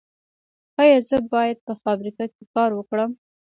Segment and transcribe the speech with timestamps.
[0.81, 3.11] ایا زه باید په فابریکه کې کار وکړم؟